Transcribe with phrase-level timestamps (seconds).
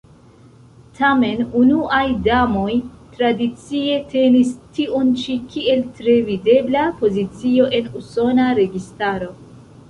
[0.99, 2.77] Tamen, unuaj damoj
[3.17, 9.31] tradicie tenis tion ĉi kiel tre videbla pozicio en Usona registaro.